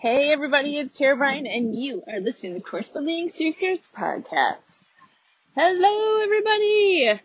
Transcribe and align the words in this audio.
Hey 0.00 0.32
everybody, 0.32 0.78
it's 0.78 0.94
Tara 0.94 1.14
Bryan 1.14 1.46
and 1.46 1.74
you 1.74 2.02
are 2.10 2.20
listening 2.20 2.54
to 2.54 2.62
Course 2.62 2.88
Building 2.88 3.28
Secrets 3.28 3.90
Podcast. 3.94 4.78
Hello 5.54 6.22
everybody! 6.22 7.20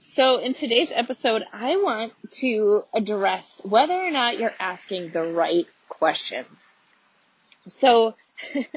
So 0.00 0.36
in 0.36 0.52
today's 0.52 0.92
episode, 0.92 1.42
I 1.54 1.76
want 1.76 2.12
to 2.32 2.82
address 2.92 3.62
whether 3.64 3.94
or 3.94 4.10
not 4.10 4.38
you're 4.38 4.52
asking 4.60 5.12
the 5.12 5.22
right 5.22 5.64
questions. 5.88 6.70
So, 7.68 8.14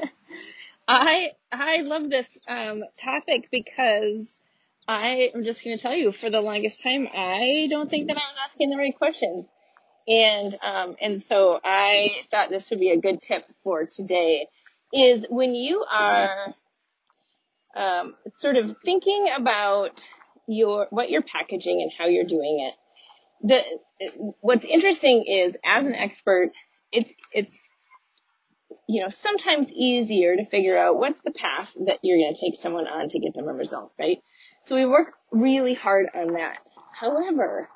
I, 0.88 1.32
I 1.52 1.82
love 1.82 2.08
this, 2.08 2.38
um, 2.48 2.84
topic 2.96 3.50
because 3.50 4.34
I 4.88 5.32
am 5.34 5.44
just 5.44 5.62
going 5.62 5.76
to 5.76 5.82
tell 5.82 5.94
you 5.94 6.10
for 6.10 6.30
the 6.30 6.40
longest 6.40 6.82
time, 6.82 7.06
I 7.14 7.66
don't 7.68 7.90
think 7.90 8.08
that 8.08 8.16
I'm 8.16 8.48
asking 8.48 8.70
the 8.70 8.78
right 8.78 8.96
questions. 8.96 9.44
And, 10.08 10.56
um, 10.62 10.96
and 11.00 11.20
so 11.20 11.58
I 11.64 12.10
thought 12.30 12.50
this 12.50 12.70
would 12.70 12.80
be 12.80 12.90
a 12.90 13.00
good 13.00 13.20
tip 13.20 13.44
for 13.64 13.86
today 13.86 14.48
is 14.92 15.26
when 15.28 15.54
you 15.54 15.84
are, 15.90 16.54
um, 17.76 18.14
sort 18.32 18.56
of 18.56 18.76
thinking 18.84 19.28
about 19.36 20.00
your, 20.46 20.86
what 20.90 21.10
you're 21.10 21.22
packaging 21.22 21.82
and 21.82 21.90
how 21.98 22.06
you're 22.06 22.24
doing 22.24 22.70
it. 22.70 22.74
The, 23.42 24.32
what's 24.40 24.64
interesting 24.64 25.24
is 25.26 25.56
as 25.64 25.86
an 25.86 25.94
expert, 25.94 26.52
it's, 26.92 27.12
it's, 27.32 27.60
you 28.88 29.02
know, 29.02 29.08
sometimes 29.08 29.72
easier 29.72 30.36
to 30.36 30.46
figure 30.46 30.78
out 30.78 30.98
what's 30.98 31.20
the 31.22 31.32
path 31.32 31.74
that 31.86 31.98
you're 32.02 32.18
going 32.18 32.32
to 32.32 32.40
take 32.40 32.56
someone 32.56 32.86
on 32.86 33.08
to 33.08 33.18
get 33.18 33.34
them 33.34 33.48
a 33.48 33.52
result, 33.52 33.92
right? 33.98 34.18
So 34.64 34.76
we 34.76 34.86
work 34.86 35.12
really 35.32 35.74
hard 35.74 36.06
on 36.14 36.32
that. 36.34 36.58
However, 36.92 37.68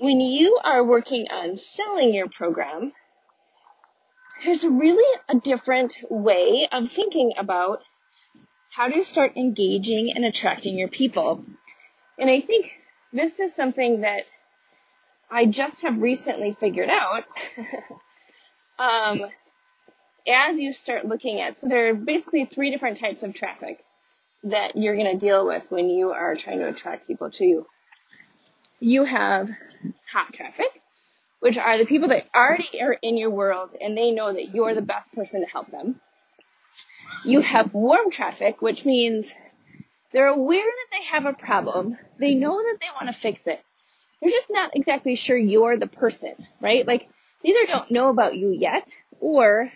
when 0.00 0.18
you 0.18 0.58
are 0.64 0.82
working 0.82 1.26
on 1.30 1.58
selling 1.58 2.14
your 2.14 2.28
program, 2.28 2.92
there's 4.42 4.64
really 4.64 5.20
a 5.28 5.38
different 5.38 5.94
way 6.08 6.66
of 6.72 6.90
thinking 6.90 7.32
about 7.36 7.82
how 8.74 8.88
to 8.88 9.04
start 9.04 9.36
engaging 9.36 10.12
and 10.14 10.24
attracting 10.24 10.78
your 10.78 10.88
people. 10.88 11.44
And 12.18 12.30
I 12.30 12.40
think 12.40 12.70
this 13.12 13.40
is 13.40 13.54
something 13.54 14.00
that 14.00 14.22
I 15.30 15.44
just 15.44 15.82
have 15.82 16.00
recently 16.00 16.56
figured 16.58 16.88
out. 16.88 17.24
um, 18.78 19.26
as 20.26 20.58
you 20.58 20.72
start 20.72 21.04
looking 21.04 21.42
at, 21.42 21.58
so 21.58 21.68
there 21.68 21.90
are 21.90 21.94
basically 21.94 22.46
three 22.46 22.70
different 22.70 22.96
types 22.96 23.22
of 23.22 23.34
traffic 23.34 23.84
that 24.44 24.76
you're 24.76 24.96
going 24.96 25.18
to 25.18 25.26
deal 25.26 25.46
with 25.46 25.64
when 25.68 25.90
you 25.90 26.12
are 26.12 26.36
trying 26.36 26.60
to 26.60 26.68
attract 26.68 27.06
people 27.06 27.30
to 27.32 27.44
you 27.44 27.66
you 28.80 29.04
have 29.04 29.50
hot 30.12 30.32
traffic, 30.32 30.68
which 31.40 31.58
are 31.58 31.78
the 31.78 31.86
people 31.86 32.08
that 32.08 32.26
already 32.34 32.80
are 32.80 32.92
in 32.92 33.16
your 33.16 33.30
world 33.30 33.70
and 33.80 33.96
they 33.96 34.10
know 34.10 34.32
that 34.32 34.54
you're 34.54 34.74
the 34.74 34.82
best 34.82 35.12
person 35.12 35.40
to 35.40 35.46
help 35.46 35.70
them. 35.70 36.00
You 37.24 37.40
have 37.40 37.74
warm 37.74 38.10
traffic, 38.10 38.62
which 38.62 38.84
means 38.84 39.32
they're 40.12 40.26
aware 40.26 40.64
that 40.64 40.98
they 40.98 41.04
have 41.04 41.26
a 41.26 41.32
problem. 41.32 41.96
They 42.18 42.34
know 42.34 42.56
that 42.56 42.78
they 42.80 42.86
want 42.94 43.14
to 43.14 43.20
fix 43.20 43.40
it. 43.46 43.60
They're 44.20 44.30
just 44.30 44.50
not 44.50 44.72
exactly 44.74 45.14
sure 45.14 45.36
you're 45.36 45.76
the 45.76 45.86
person, 45.86 46.34
right? 46.60 46.86
Like, 46.86 47.08
they 47.42 47.50
either 47.50 47.66
don't 47.66 47.90
know 47.90 48.10
about 48.10 48.36
you 48.36 48.50
yet 48.50 48.90
or 49.18 49.70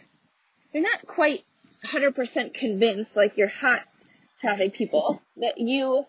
they're 0.72 0.82
not 0.82 1.06
quite 1.06 1.42
100% 1.86 2.54
convinced, 2.54 3.16
like 3.16 3.36
your 3.36 3.48
hot 3.48 3.82
traffic 4.41 4.74
people, 4.74 5.22
that 5.36 5.58
you 5.58 6.04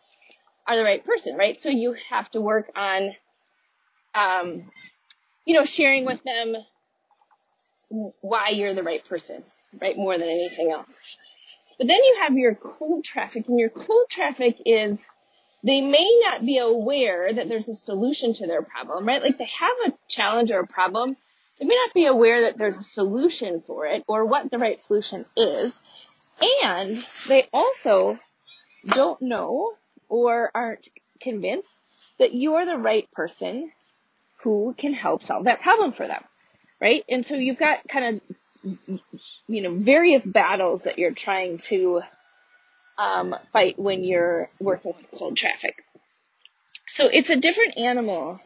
are 0.67 0.75
the 0.75 0.83
right 0.83 1.05
person, 1.05 1.35
right? 1.35 1.59
So 1.59 1.69
you 1.69 1.95
have 2.09 2.29
to 2.31 2.41
work 2.41 2.71
on, 2.75 3.11
um, 4.16 4.71
you 5.45 5.55
know, 5.55 5.66
sharing 5.66 6.05
with 6.05 6.23
them 6.23 6.55
why 8.22 8.49
you're 8.49 8.73
the 8.73 8.83
right 8.83 9.05
person, 9.07 9.44
right? 9.81 9.95
More 9.95 10.17
than 10.17 10.27
anything 10.27 10.72
else. 10.72 10.97
But 11.77 11.88
then 11.88 11.97
you 11.97 12.17
have 12.22 12.38
your 12.38 12.55
cold 12.55 13.03
traffic 13.03 13.47
and 13.47 13.59
your 13.59 13.69
cold 13.69 14.09
traffic 14.09 14.57
is 14.66 14.97
they 15.63 15.81
may 15.81 16.22
not 16.23 16.45
be 16.45 16.57
aware 16.57 17.34
that 17.34 17.50
there's 17.50 17.69
a 17.69 17.75
solution 17.75 18.34
to 18.35 18.47
their 18.47 18.62
problem, 18.62 19.06
right? 19.06 19.22
Like 19.22 19.38
they 19.38 19.50
have 19.59 19.94
a 19.94 19.97
challenge 20.07 20.51
or 20.51 20.59
a 20.59 20.68
problem. 20.68 21.18
They 21.59 21.66
may 21.66 21.75
not 21.75 21.94
be 21.94 22.06
aware 22.06 22.44
that 22.44 22.57
there's 22.57 22.78
a 22.78 22.84
solution 22.84 23.63
for 23.66 23.85
it 23.85 24.03
or 24.07 24.25
what 24.25 24.51
the 24.51 24.57
right 24.57 24.79
solution 24.79 25.25
is. 25.35 25.75
And 26.63 27.03
they 27.28 27.47
also 27.53 28.19
don't 28.88 29.22
know 29.22 29.73
or 30.09 30.51
aren't 30.53 30.88
convinced 31.19 31.79
that 32.19 32.34
you're 32.34 32.66
the 32.66 32.78
right 32.78 33.09
person 33.12 33.72
who 34.45 34.75
can 34.78 34.94
help 34.94 35.23
solve 35.23 35.45
that 35.45 35.61
problem 35.61 35.91
for 35.91 36.07
them. 36.07 36.23
Right? 36.79 37.03
And 37.09 37.25
so 37.25 37.35
you've 37.35 37.57
got 37.57 37.88
kind 37.88 38.16
of, 38.16 38.22
you 39.47 39.61
know, 39.61 39.73
various 39.73 40.25
battles 40.25 40.83
that 40.83 41.00
you're 41.00 41.13
trying 41.13 41.57
to 41.69 42.01
um, 42.97 43.35
fight 43.51 43.79
when 43.79 44.03
you're 44.03 44.50
working 44.59 44.94
with 44.95 45.09
cold 45.11 45.35
traffic. 45.35 45.83
So 46.85 47.09
it's 47.11 47.31
a 47.31 47.38
different 47.38 47.78
animal 47.78 48.39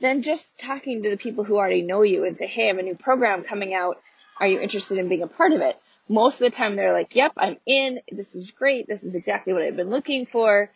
than 0.00 0.22
just 0.22 0.58
talking 0.58 1.02
to 1.02 1.10
the 1.10 1.16
people 1.16 1.44
who 1.44 1.56
already 1.56 1.82
know 1.82 2.02
you 2.02 2.24
and 2.24 2.36
say, 2.36 2.46
hey, 2.46 2.64
I 2.64 2.68
have 2.68 2.78
a 2.78 2.82
new 2.82 2.94
program 2.94 3.42
coming 3.42 3.74
out. 3.74 4.00
Are 4.40 4.46
you 4.46 4.60
interested 4.60 4.96
in 4.96 5.08
being 5.08 5.22
a 5.22 5.28
part 5.28 5.52
of 5.52 5.60
it? 5.60 5.76
Most 6.08 6.34
of 6.34 6.40
the 6.40 6.50
time 6.50 6.74
they're 6.74 6.92
like, 6.92 7.14
yep, 7.14 7.32
I'm 7.36 7.58
in. 7.66 8.00
This 8.10 8.34
is 8.34 8.52
great. 8.52 8.86
This 8.86 9.04
is 9.04 9.14
exactly 9.14 9.52
what 9.52 9.62
I've 9.62 9.76
been 9.76 9.90
looking 9.90 10.24
for. 10.24 10.70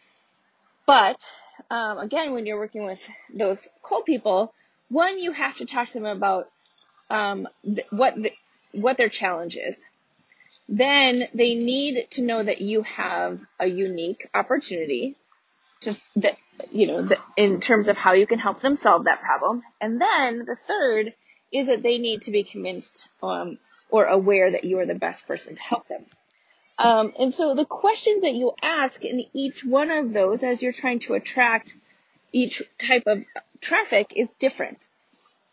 But 0.84 1.16
um, 1.70 1.98
again, 1.98 2.32
when 2.32 2.46
you're 2.46 2.58
working 2.58 2.84
with 2.84 3.00
those 3.32 3.68
cold 3.82 4.04
people, 4.04 4.52
one 4.88 5.18
you 5.18 5.32
have 5.32 5.56
to 5.58 5.66
talk 5.66 5.88
to 5.88 5.94
them 5.94 6.04
about 6.04 6.50
um, 7.10 7.48
th- 7.64 7.86
what 7.90 8.14
the, 8.16 8.32
what 8.72 8.96
their 8.96 9.08
challenge 9.08 9.56
is. 9.56 9.84
Then 10.68 11.24
they 11.34 11.54
need 11.54 12.08
to 12.12 12.22
know 12.22 12.42
that 12.42 12.60
you 12.60 12.82
have 12.82 13.40
a 13.58 13.66
unique 13.66 14.28
opportunity, 14.34 15.16
just 15.80 16.08
that 16.16 16.36
you 16.70 16.86
know, 16.86 17.02
the, 17.02 17.18
in 17.36 17.60
terms 17.60 17.88
of 17.88 17.96
how 17.96 18.12
you 18.12 18.26
can 18.26 18.38
help 18.38 18.60
them 18.60 18.76
solve 18.76 19.04
that 19.04 19.20
problem. 19.20 19.62
And 19.80 20.00
then 20.00 20.44
the 20.44 20.56
third 20.56 21.14
is 21.52 21.66
that 21.66 21.82
they 21.82 21.98
need 21.98 22.22
to 22.22 22.30
be 22.30 22.44
convinced 22.44 23.08
um, 23.22 23.58
or 23.90 24.04
aware 24.04 24.50
that 24.50 24.64
you 24.64 24.78
are 24.78 24.86
the 24.86 24.94
best 24.94 25.26
person 25.26 25.54
to 25.54 25.62
help 25.62 25.88
them. 25.88 26.04
Um, 26.78 27.12
and 27.18 27.32
so 27.32 27.54
the 27.54 27.64
questions 27.64 28.22
that 28.22 28.34
you 28.34 28.52
ask 28.62 29.04
in 29.04 29.24
each 29.34 29.64
one 29.64 29.90
of 29.90 30.12
those 30.12 30.42
as 30.42 30.62
you're 30.62 30.72
trying 30.72 31.00
to 31.00 31.14
attract 31.14 31.74
each 32.32 32.62
type 32.78 33.04
of 33.06 33.24
traffic 33.60 34.12
is 34.16 34.28
different. 34.38 34.88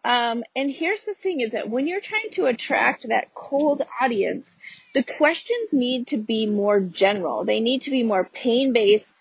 Um, 0.03 0.43
and 0.55 0.71
here's 0.71 1.03
the 1.03 1.13
thing 1.13 1.41
is 1.41 1.51
that 1.51 1.69
when 1.69 1.87
you're 1.87 1.99
trying 1.99 2.29
to 2.31 2.45
attract 2.45 3.09
that 3.09 3.33
cold 3.33 3.81
audience, 4.01 4.55
the 4.93 5.03
questions 5.03 5.73
need 5.73 6.07
to 6.07 6.17
be 6.17 6.45
more 6.45 6.79
general. 6.79 7.43
They 7.43 7.59
need 7.59 7.81
to 7.83 7.91
be 7.91 8.03
more 8.03 8.23
pain 8.23 8.71
based 8.71 9.13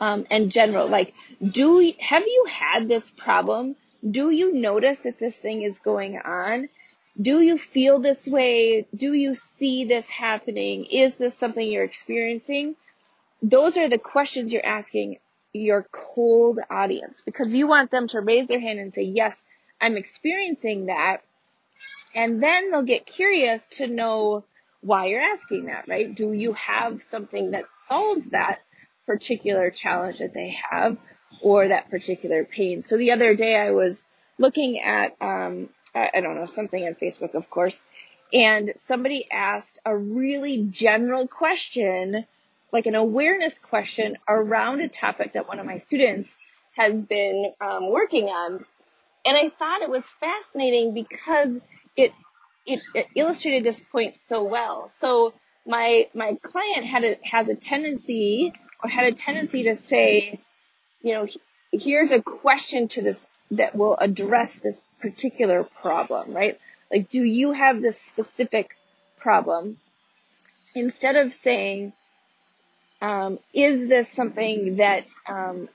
um, 0.00 0.26
and 0.30 0.50
general. 0.50 0.88
Like, 0.88 1.14
do 1.40 1.78
have 2.00 2.26
you 2.26 2.46
had 2.50 2.88
this 2.88 3.08
problem? 3.10 3.76
Do 4.08 4.30
you 4.30 4.52
notice 4.52 5.04
that 5.04 5.18
this 5.18 5.38
thing 5.38 5.62
is 5.62 5.78
going 5.78 6.18
on? 6.18 6.68
Do 7.20 7.40
you 7.40 7.56
feel 7.56 7.98
this 7.98 8.26
way? 8.26 8.86
Do 8.94 9.12
you 9.12 9.34
see 9.34 9.84
this 9.84 10.08
happening? 10.08 10.84
Is 10.86 11.16
this 11.16 11.34
something 11.34 11.66
you're 11.66 11.84
experiencing? 11.84 12.76
Those 13.42 13.76
are 13.76 13.88
the 13.88 13.98
questions 13.98 14.52
you're 14.52 14.66
asking 14.66 15.18
your 15.52 15.86
cold 15.90 16.58
audience 16.70 17.22
because 17.22 17.54
you 17.54 17.66
want 17.66 17.90
them 17.90 18.08
to 18.08 18.20
raise 18.20 18.46
their 18.46 18.60
hand 18.60 18.78
and 18.78 18.92
say, 18.92 19.02
yes, 19.02 19.42
I'm 19.80 19.96
experiencing 19.96 20.86
that. 20.86 21.18
And 22.14 22.42
then 22.42 22.70
they'll 22.70 22.82
get 22.82 23.06
curious 23.06 23.66
to 23.72 23.86
know 23.86 24.44
why 24.80 25.06
you're 25.06 25.20
asking 25.20 25.66
that, 25.66 25.88
right? 25.88 26.14
Do 26.14 26.32
you 26.32 26.52
have 26.54 27.02
something 27.02 27.52
that 27.52 27.64
solves 27.88 28.26
that 28.26 28.60
particular 29.06 29.70
challenge 29.70 30.18
that 30.18 30.34
they 30.34 30.56
have 30.70 30.98
or 31.40 31.68
that 31.68 31.90
particular 31.90 32.44
pain? 32.44 32.82
So 32.82 32.96
the 32.96 33.12
other 33.12 33.34
day 33.34 33.56
I 33.56 33.70
was 33.70 34.04
looking 34.38 34.80
at 34.80 35.16
um, 35.20 35.70
I 35.96 36.20
don't 36.20 36.36
know, 36.36 36.46
something 36.46 36.84
on 36.84 36.94
Facebook, 36.94 37.34
of 37.34 37.48
course. 37.50 37.84
And 38.32 38.72
somebody 38.76 39.28
asked 39.30 39.78
a 39.84 39.96
really 39.96 40.62
general 40.62 41.26
question, 41.26 42.26
like 42.72 42.86
an 42.86 42.94
awareness 42.94 43.58
question 43.58 44.16
around 44.28 44.80
a 44.80 44.88
topic 44.88 45.32
that 45.34 45.48
one 45.48 45.58
of 45.58 45.66
my 45.66 45.78
students 45.78 46.34
has 46.76 47.00
been 47.00 47.52
um, 47.60 47.90
working 47.90 48.24
on. 48.26 48.64
And 49.24 49.36
I 49.36 49.48
thought 49.48 49.82
it 49.82 49.90
was 49.90 50.04
fascinating 50.20 50.92
because 50.92 51.60
it, 51.96 52.12
it, 52.66 52.80
it 52.94 53.06
illustrated 53.14 53.64
this 53.64 53.80
point 53.80 54.16
so 54.28 54.44
well. 54.44 54.90
So 55.00 55.32
my, 55.66 56.08
my 56.14 56.36
client 56.42 56.84
had 56.84 57.04
a, 57.04 57.16
has 57.22 57.48
a 57.48 57.54
tendency 57.54 58.52
or 58.82 58.90
had 58.90 59.06
a 59.06 59.12
tendency 59.12 59.64
to 59.64 59.76
say, 59.76 60.40
you 61.02 61.14
know, 61.14 61.26
here's 61.72 62.10
a 62.10 62.20
question 62.20 62.88
to 62.88 63.02
this 63.02 63.28
that 63.52 63.76
will 63.76 63.96
address 63.96 64.58
this 64.58 64.80
particular 65.10 65.64
problem, 65.64 66.32
right? 66.32 66.58
Like, 66.90 67.08
do 67.08 67.24
you 67.24 67.52
have 67.52 67.82
this 67.82 68.00
specific 68.00 68.76
problem? 69.18 69.78
Instead 70.74 71.16
of 71.16 71.32
saying, 71.32 71.92
um, 73.00 73.38
is 73.52 73.88
this 73.88 74.08
something 74.08 74.76
that 74.76 75.04
um, 75.28 75.68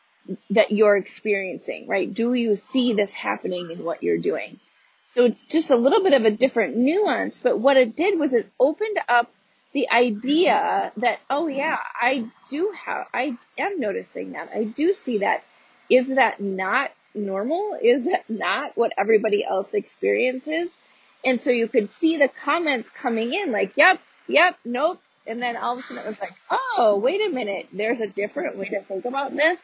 that 0.52 0.72
you're 0.72 0.98
experiencing, 0.98 1.88
right? 1.88 2.12
Do 2.14 2.34
you 2.34 2.56
see 2.56 2.94
this 2.94 3.14
happening 3.14 3.72
in 3.72 3.84
what 3.84 4.04
you're 4.04 4.20
doing? 4.20 4.60
So 5.08 5.26
it's 5.26 5.44
just 5.44 5.72
a 5.72 5.76
little 5.76 6.04
bit 6.04 6.14
of 6.14 6.24
a 6.24 6.32
different 6.32 6.78
nuance, 6.78 7.40
but 7.40 7.60
what 7.60 7.76
it 7.78 7.96
did 7.96 8.20
was 8.20 8.34
it 8.34 8.50
opened 8.60 8.98
up 9.10 9.30
the 9.74 9.90
idea 9.90 10.92
that, 10.98 11.20
oh 11.30 11.48
yeah, 11.48 11.78
I 12.00 12.30
do 12.50 12.74
have, 12.86 13.08
I 13.14 13.38
am 13.58 13.80
noticing 13.80 14.34
that. 14.34 14.50
I 14.54 14.64
do 14.64 14.94
see 14.94 15.20
that. 15.20 15.44
Is 15.90 16.16
that 16.16 16.40
not 16.40 16.92
normal? 17.14 17.78
Is 17.82 18.06
that 18.06 18.24
not 18.30 18.78
what 18.78 18.94
everybody 18.98 19.46
else 19.46 19.74
experiences? 19.74 20.76
And 21.24 21.40
so 21.40 21.52
you 21.52 21.68
could 21.68 21.90
see 21.90 22.18
the 22.18 22.28
comments 22.28 22.90
coming 22.90 23.34
in 23.34 23.52
like, 23.52 23.78
yep, 23.78 24.00
yep, 24.28 24.58
nope. 24.66 25.02
And 25.28 25.42
then 25.42 25.56
all 25.56 25.74
of 25.74 25.80
a 25.80 25.82
sudden 25.84 26.04
it 26.04 26.08
was 26.08 26.20
like, 26.20 26.34
oh, 26.50 26.98
wait 26.98 27.22
a 27.22 27.30
minute. 27.30 27.68
There's 27.72 28.00
a 28.00 28.08
different 28.08 28.58
way 28.58 28.70
to 28.70 28.82
think 28.82 29.06
about 29.06 29.36
this. 29.36 29.60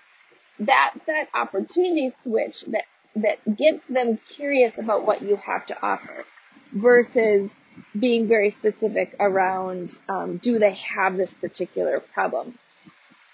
That's 0.60 1.00
that 1.08 1.28
opportunity 1.34 2.14
switch 2.22 2.62
that, 2.68 2.84
that 3.16 3.58
gets 3.58 3.88
them 3.88 4.20
curious 4.36 4.78
about 4.78 5.06
what 5.06 5.24
you 5.24 5.36
have 5.38 5.66
to 5.68 5.82
offer 5.82 6.26
versus 6.72 7.54
being 7.98 8.28
very 8.28 8.50
specific 8.50 9.16
around, 9.20 9.98
um, 10.10 10.38
do 10.38 10.60
they 10.60 10.74
have 10.74 11.18
this 11.18 11.34
particular 11.34 12.00
problem? 12.00 12.58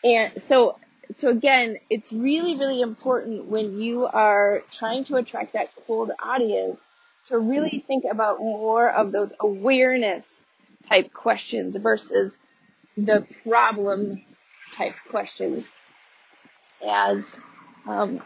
And 0.04 0.42
so 0.42 0.78
so 1.16 1.30
again, 1.30 1.78
it's 1.90 2.12
really, 2.12 2.56
really 2.56 2.82
important 2.82 3.46
when 3.46 3.80
you 3.80 4.06
are 4.06 4.60
trying 4.72 5.04
to 5.06 5.16
attract 5.16 5.54
that 5.54 5.70
cold 5.86 6.12
audience 6.24 6.80
to 7.28 7.38
really 7.38 7.84
think 7.88 8.04
about 8.10 8.40
more 8.40 8.90
of 8.90 9.12
those 9.12 9.34
awareness 9.40 10.44
type 10.88 11.14
questions 11.14 11.76
versus 11.76 12.38
the 12.98 13.26
problem 13.48 14.24
type 14.74 14.96
questions 15.10 15.70
as 16.86 17.36
um, 17.88 18.22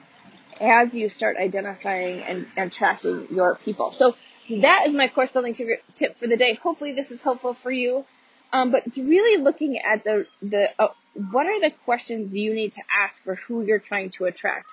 as 0.59 0.95
you 0.95 1.09
start 1.09 1.37
identifying 1.37 2.21
and, 2.21 2.47
attracting 2.57 3.27
your 3.31 3.55
people. 3.63 3.91
So 3.91 4.15
that 4.49 4.87
is 4.87 4.95
my 4.95 5.07
course 5.07 5.31
building 5.31 5.53
tip 5.53 6.19
for 6.19 6.27
the 6.27 6.37
day. 6.37 6.55
Hopefully 6.55 6.93
this 6.93 7.11
is 7.11 7.21
helpful 7.21 7.53
for 7.53 7.71
you. 7.71 8.05
Um, 8.51 8.71
but 8.71 8.87
it's 8.87 8.97
really 8.97 9.41
looking 9.41 9.77
at 9.77 10.03
the 10.03 10.25
the 10.41 10.69
uh, 10.79 10.87
what 11.31 11.47
are 11.47 11.59
the 11.59 11.71
questions 11.85 12.33
you 12.33 12.53
need 12.53 12.73
to 12.73 12.81
ask 13.03 13.23
for 13.23 13.35
who 13.35 13.63
you're 13.63 13.79
trying 13.79 14.11
to 14.11 14.25
attract, 14.25 14.71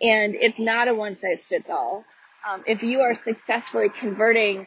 and 0.00 0.34
it's 0.34 0.58
not 0.58 0.88
a 0.88 0.94
one 0.94 1.16
size 1.16 1.44
fits 1.44 1.68
all. 1.68 2.04
Um, 2.48 2.62
if 2.66 2.82
you 2.82 3.00
are 3.00 3.14
successfully 3.14 3.88
converting 3.88 4.66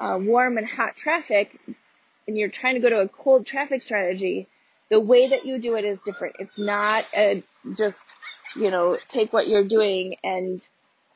uh, 0.00 0.18
warm 0.20 0.58
and 0.58 0.68
hot 0.68 0.96
traffic, 0.96 1.58
and 2.26 2.36
you're 2.36 2.48
trying 2.48 2.74
to 2.74 2.80
go 2.80 2.90
to 2.90 3.00
a 3.00 3.08
cold 3.08 3.46
traffic 3.46 3.82
strategy, 3.82 4.48
the 4.90 5.00
way 5.00 5.28
that 5.28 5.46
you 5.46 5.58
do 5.58 5.76
it 5.76 5.84
is 5.84 6.00
different. 6.00 6.36
It's 6.38 6.58
not 6.58 7.06
a, 7.16 7.42
just 7.76 8.14
you 8.56 8.70
know 8.70 8.98
take 9.08 9.32
what 9.32 9.48
you're 9.48 9.64
doing 9.64 10.16
and 10.24 10.66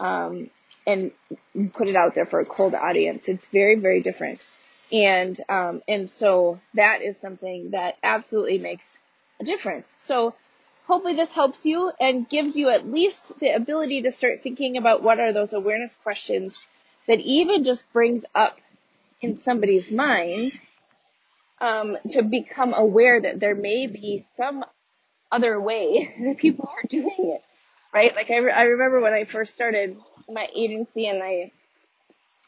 um, 0.01 0.51
and 0.87 1.11
put 1.73 1.89
it 1.89 1.97
out 1.97 2.15
there 2.15 2.27
for 2.27 2.41
a 2.41 2.47
cold 2.47 2.75
audience. 2.75 3.29
It's 3.29 3.49
very 3.49 3.77
very 3.77 4.01
different. 4.01 4.47
And, 4.91 5.39
um, 5.49 5.83
and 5.87 6.09
so 6.09 6.61
that 6.75 7.03
is 7.03 7.19
something 7.19 7.73
that 7.73 7.97
absolutely 8.03 8.59
makes 8.59 8.97
a 9.41 9.45
difference. 9.45 9.95
So 9.99 10.35
hopefully 10.87 11.15
this 11.15 11.33
helps 11.33 11.67
you 11.67 11.93
and 12.01 12.29
gives 12.29 12.57
you 12.57 12.71
at 12.71 12.87
least 12.91 13.39
the 13.39 13.55
ability 13.55 14.03
to 14.03 14.13
start 14.13 14.43
thinking 14.43 14.77
about 14.77 15.03
what 15.03 15.21
are 15.21 15.33
those 15.33 15.53
awareness 15.53 15.95
questions 16.03 16.61
that 17.07 17.21
even 17.21 17.65
just 17.65 17.91
brings 17.93 18.25
up 18.35 18.59
in 19.21 19.35
somebody's 19.35 19.91
mind, 19.91 20.59
um, 21.61 21.97
to 22.11 22.23
become 22.23 22.73
aware 22.75 23.21
that 23.21 23.41
there 23.41 23.55
may 23.55 23.87
be 23.87 24.27
some 24.37 24.65
other 25.31 25.61
way 25.61 26.15
that 26.25 26.39
people 26.39 26.69
are 26.69 26.87
doing 26.89 27.17
it, 27.19 27.43
right? 27.93 28.15
Like 28.15 28.31
I, 28.31 28.37
re- 28.39 28.53
I 28.53 28.63
remember 28.65 29.01
when 29.01 29.13
I 29.13 29.25
first 29.25 29.55
started 29.55 29.97
my 30.29 30.49
agency 30.55 31.07
and 31.07 31.23
I, 31.23 31.53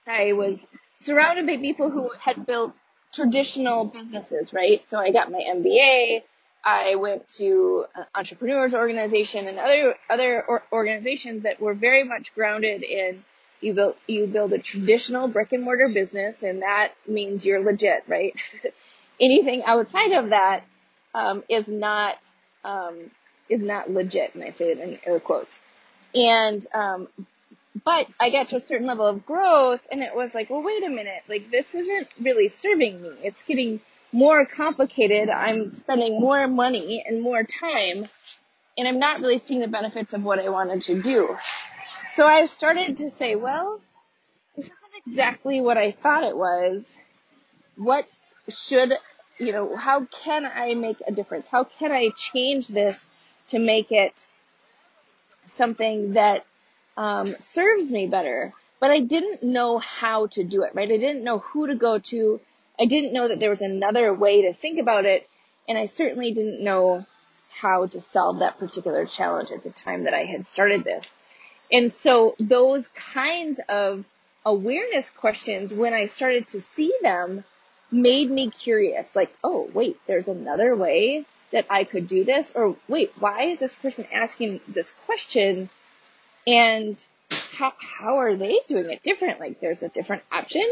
I 0.07 0.33
was 0.33 0.67
surrounded 0.99 1.47
by 1.47 1.57
people 1.57 1.91
who 1.91 2.11
had 2.19 2.47
built 2.47 2.75
traditional 3.13 3.85
businesses, 3.87 4.53
right? 4.53 4.87
So 4.89 4.99
I 4.99 5.11
got 5.11 5.31
my 5.31 5.41
MBA. 5.41 6.23
I 6.65 6.97
went 6.97 7.29
to 7.37 7.87
an 7.95 8.05
entrepreneurs 8.15 8.75
organization 8.75 9.49
and 9.49 9.59
other 9.59 9.95
other 10.09 10.45
or 10.47 10.63
organizations 10.73 11.45
that 11.45 11.61
were 11.61 11.75
very 11.75 12.05
much 12.05 12.35
grounded 12.35 12.83
in 12.83 13.25
you 13.61 13.75
build 13.75 13.95
you 14.07 14.27
build 14.27 14.53
a 14.53 14.59
traditional 14.59 15.29
brick 15.29 15.53
and 15.53 15.63
mortar 15.63 15.89
business, 15.89 16.43
and 16.43 16.63
that 16.63 16.93
means 17.07 17.45
you're 17.45 17.63
legit, 17.63 18.05
right? 18.09 18.35
Anything 19.21 19.63
outside 19.65 20.13
of 20.13 20.31
that 20.31 20.65
um, 21.15 21.43
is 21.49 21.69
not 21.69 22.17
um, 22.65 23.11
is 23.49 23.61
not 23.61 23.91
legit, 23.91 24.35
and 24.35 24.45
I 24.45 24.51
say 24.51 24.73
it 24.73 24.79
in 24.79 24.99
air 25.05 25.21
quotes. 25.21 25.59
And 26.15 26.67
um, 26.75 27.09
but 27.85 28.11
I 28.19 28.31
got 28.31 28.49
to 28.49 28.57
a 28.57 28.61
certain 28.61 28.87
level 28.87 29.07
of 29.07 29.25
growth 29.25 29.87
and 29.91 30.03
it 30.03 30.15
was 30.15 30.35
like, 30.35 30.51
well, 30.51 30.63
wait 30.63 30.85
a 30.85 30.89
minute. 30.89 31.23
Like 31.29 31.51
this 31.51 31.75
isn't 31.75 32.09
really 32.21 32.49
serving 32.49 33.01
me. 33.01 33.11
It's 33.23 33.43
getting 33.43 33.81
more 34.13 34.45
complicated. 34.45 35.29
I'm 35.29 35.71
spending 35.71 36.21
more 36.21 36.49
money 36.49 37.05
and 37.07 37.23
more 37.23 37.45
time 37.45 38.07
and 38.77 38.89
I'm 38.89 38.99
not 38.99 39.21
really 39.21 39.43
seeing 39.47 39.61
the 39.61 39.69
benefits 39.69 40.13
of 40.13 40.23
what 40.23 40.39
I 40.39 40.49
wanted 40.49 40.83
to 40.85 41.03
do. 41.03 41.37
So 42.11 42.27
I 42.27 42.47
started 42.47 42.99
to 42.99 43.11
say, 43.11 43.35
well, 43.35 43.81
this 44.57 44.67
isn't 44.67 44.77
exactly 45.07 45.61
what 45.61 45.77
I 45.77 45.91
thought 45.91 46.25
it 46.25 46.37
was. 46.37 46.97
What 47.77 48.07
should, 48.49 48.93
you 49.39 49.53
know, 49.53 49.77
how 49.77 50.07
can 50.07 50.45
I 50.45 50.75
make 50.75 50.97
a 51.07 51.13
difference? 51.13 51.47
How 51.47 51.65
can 51.65 51.93
I 51.93 52.11
change 52.17 52.69
this 52.69 53.07
to 53.49 53.59
make 53.59 53.93
it 53.93 54.27
something 55.47 56.15
that 56.15 56.45
um, 56.97 57.35
serves 57.41 57.91
me 57.91 58.07
better. 58.07 58.53
But 58.81 58.91
I 58.91 59.01
didn't 59.01 59.43
know 59.43 59.79
how 59.79 60.27
to 60.29 60.45
do 60.45 60.63
it, 60.63 60.75
right? 60.75 60.91
I 60.91 60.97
didn't 60.97 61.25
know 61.25 61.39
who 61.39 61.67
to 61.67 61.75
go 61.75 61.99
to. 61.99 62.41
I 62.81 62.87
didn't 62.87 63.13
know 63.13 63.29
that 63.29 63.41
there 63.41 63.51
was 63.51 63.63
another 63.63 64.13
way 64.15 64.43
to 64.43 64.53
think 64.53 64.79
about 64.79 65.05
it. 65.05 65.29
And 65.69 65.79
I 65.79 65.87
certainly 65.87 66.33
didn't 66.33 66.65
know 66.65 67.05
how 67.53 67.87
to 67.87 68.01
solve 68.01 68.39
that 68.39 68.59
particular 68.59 69.05
challenge 69.05 69.51
at 69.51 69.63
the 69.63 69.71
time 69.71 70.05
that 70.05 70.15
I 70.15 70.25
had 70.25 70.47
started 70.47 70.83
this. 70.85 71.13
And 71.71 71.93
so 71.93 72.35
those 72.41 72.89
kinds 72.89 73.61
of 73.69 74.05
awareness 74.45 75.11
questions, 75.11 75.73
when 75.73 75.93
I 75.93 76.07
started 76.07 76.49
to 76.49 76.61
see 76.61 76.93
them, 77.03 77.45
made 77.93 78.31
me 78.31 78.51
curious. 78.51 79.15
Like, 79.15 79.33
oh, 79.45 79.69
wait, 79.73 79.99
there's 80.07 80.29
another 80.29 80.75
way 80.75 81.27
that 81.53 81.67
I 81.69 81.85
could 81.85 82.07
do 82.09 82.25
this? 82.25 82.53
Or 82.55 82.77
wait, 82.89 83.13
why 83.19 83.45
is 83.51 83.59
this 83.59 83.75
person 83.75 84.07
asking 84.13 84.61
this 84.67 84.93
question? 85.05 85.69
and 86.47 86.99
how, 87.31 87.73
how 87.79 88.19
are 88.19 88.37
they 88.37 88.61
doing 88.69 88.91
it 88.91 89.03
different? 89.03 89.41
Like 89.41 89.61
there's 89.61 89.83
a 89.83 89.89
different 89.89 90.23
option. 90.33 90.65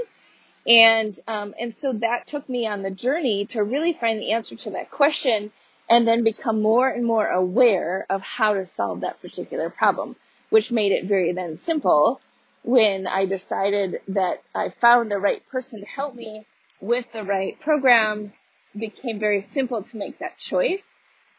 And, 0.66 1.18
um, 1.26 1.54
and 1.58 1.74
so 1.74 1.92
that 1.94 2.26
took 2.26 2.48
me 2.48 2.66
on 2.66 2.82
the 2.82 2.90
journey 2.90 3.46
to 3.46 3.62
really 3.62 3.92
find 3.92 4.20
the 4.20 4.32
answer 4.32 4.56
to 4.56 4.70
that 4.70 4.90
question 4.90 5.50
and 5.88 6.06
then 6.06 6.24
become 6.24 6.60
more 6.60 6.88
and 6.88 7.04
more 7.04 7.26
aware 7.26 8.06
of 8.10 8.20
how 8.20 8.54
to 8.54 8.66
solve 8.66 9.00
that 9.00 9.22
particular 9.22 9.70
problem, 9.70 10.14
which 10.50 10.70
made 10.70 10.92
it 10.92 11.06
very 11.06 11.32
then 11.32 11.56
simple 11.56 12.20
when 12.62 13.06
I 13.06 13.24
decided 13.24 14.00
that 14.08 14.42
I 14.54 14.68
found 14.68 15.10
the 15.10 15.18
right 15.18 15.42
person 15.48 15.80
to 15.80 15.86
help 15.86 16.14
me 16.14 16.46
with 16.80 17.10
the 17.12 17.22
right 17.22 17.58
program 17.60 18.32
became 18.76 19.18
very 19.18 19.40
simple 19.40 19.82
to 19.82 19.96
make 19.96 20.18
that 20.18 20.36
choice. 20.36 20.82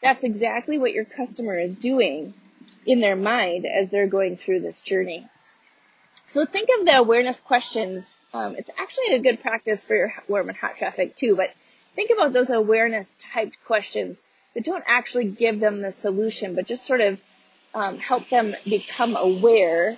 That's 0.02 0.24
exactly 0.24 0.78
what 0.78 0.92
your 0.92 1.04
customer 1.04 1.58
is 1.58 1.76
doing 1.76 2.34
in 2.86 3.00
their 3.00 3.16
mind 3.16 3.66
as 3.66 3.90
they're 3.90 4.06
going 4.06 4.36
through 4.36 4.60
this 4.60 4.80
journey. 4.80 5.28
So 6.26 6.44
think 6.46 6.68
of 6.78 6.86
the 6.86 6.96
awareness 6.96 7.40
questions. 7.40 8.14
Um, 8.32 8.54
it's 8.56 8.70
actually 8.78 9.14
a 9.14 9.18
good 9.20 9.40
practice 9.40 9.84
for 9.84 9.96
your 9.96 10.12
warm 10.28 10.48
and 10.48 10.56
hot 10.56 10.76
traffic 10.76 11.16
too, 11.16 11.36
but 11.36 11.50
think 11.94 12.10
about 12.10 12.32
those 12.32 12.50
awareness 12.50 13.12
typed 13.18 13.64
questions 13.64 14.22
that 14.54 14.64
don't 14.64 14.84
actually 14.86 15.26
give 15.26 15.60
them 15.60 15.80
the 15.80 15.90
solution, 15.90 16.54
but 16.54 16.66
just 16.66 16.86
sort 16.86 17.00
of 17.00 17.18
um, 17.74 17.98
help 17.98 18.28
them 18.28 18.54
become 18.64 19.16
aware 19.16 19.96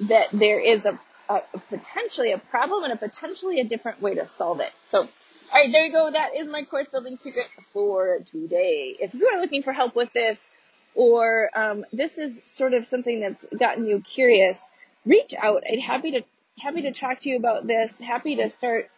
that 0.00 0.28
there 0.32 0.58
is 0.58 0.84
a, 0.86 0.98
a, 1.28 1.34
a, 1.54 1.58
potentially 1.68 2.32
a 2.32 2.38
problem 2.38 2.84
and 2.84 2.92
a 2.92 2.96
potentially 2.96 3.60
a 3.60 3.64
different 3.64 4.02
way 4.02 4.14
to 4.14 4.26
solve 4.26 4.60
it. 4.60 4.72
So, 4.86 5.00
all 5.00 5.06
right, 5.52 5.70
there 5.70 5.86
you 5.86 5.92
go. 5.92 6.10
That 6.10 6.36
is 6.36 6.48
my 6.48 6.64
course 6.64 6.88
building 6.88 7.16
secret 7.16 7.48
for 7.72 8.18
today. 8.30 8.96
If 8.98 9.14
you 9.14 9.28
are 9.28 9.40
looking 9.40 9.62
for 9.62 9.72
help 9.72 9.94
with 9.94 10.12
this, 10.12 10.48
or 10.94 11.50
um, 11.56 11.84
this 11.92 12.18
is 12.18 12.40
sort 12.44 12.74
of 12.74 12.86
something 12.86 13.20
that's 13.20 13.44
gotten 13.58 13.86
you 13.86 14.00
curious, 14.00 14.68
reach 15.04 15.34
out. 15.34 15.62
I'd 15.70 15.80
happy 15.80 16.12
to 16.12 16.24
happy 16.58 16.82
to 16.82 16.92
talk 16.92 17.20
to 17.20 17.30
you 17.30 17.36
about 17.36 17.66
this. 17.66 17.98
Happy 17.98 18.36
to 18.36 18.48
start 18.48 18.90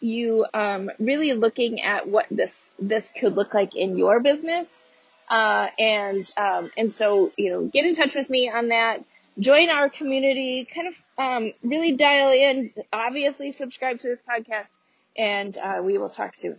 you 0.00 0.46
um, 0.54 0.90
really 0.98 1.34
looking 1.34 1.82
at 1.82 2.08
what 2.08 2.26
this 2.30 2.72
this 2.78 3.10
could 3.18 3.34
look 3.36 3.54
like 3.54 3.76
in 3.76 3.96
your 3.96 4.20
business. 4.20 4.82
Uh, 5.28 5.68
and 5.78 6.30
um, 6.36 6.70
and 6.76 6.92
so 6.92 7.32
you 7.36 7.50
know, 7.50 7.64
get 7.66 7.84
in 7.84 7.94
touch 7.94 8.14
with 8.14 8.28
me 8.28 8.50
on 8.50 8.68
that. 8.68 9.04
Join 9.38 9.70
our 9.70 9.88
community. 9.88 10.64
Kind 10.64 10.88
of 10.88 10.94
um, 11.18 11.52
really 11.62 11.92
dial 11.92 12.32
in. 12.32 12.70
Obviously, 12.92 13.52
subscribe 13.52 13.98
to 14.00 14.08
this 14.08 14.20
podcast, 14.28 14.68
and 15.16 15.56
uh, 15.56 15.82
we 15.84 15.98
will 15.98 16.10
talk 16.10 16.34
soon. 16.34 16.58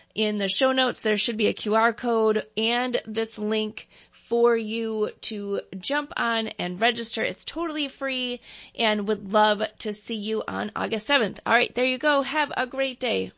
In 0.13 0.37
the 0.37 0.49
show 0.49 0.71
notes, 0.71 1.01
there 1.01 1.17
should 1.17 1.37
be 1.37 1.47
a 1.47 1.53
QR 1.53 1.95
code 1.95 2.45
and 2.57 3.01
this 3.05 3.37
link 3.37 3.87
for 4.11 4.55
you 4.55 5.11
to 5.21 5.61
jump 5.77 6.13
on 6.17 6.47
and 6.59 6.79
register. 6.79 7.23
It's 7.23 7.45
totally 7.45 7.87
free 7.87 8.41
and 8.75 9.07
would 9.07 9.31
love 9.31 9.61
to 9.79 9.93
see 9.93 10.15
you 10.15 10.43
on 10.47 10.71
August 10.75 11.07
7th. 11.07 11.39
All 11.45 11.53
right, 11.53 11.73
there 11.75 11.85
you 11.85 11.97
go. 11.97 12.21
Have 12.21 12.51
a 12.55 12.67
great 12.67 12.99
day. 12.99 13.31